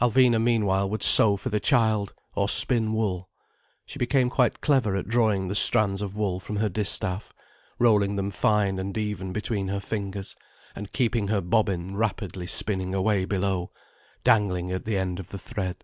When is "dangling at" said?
14.22-14.84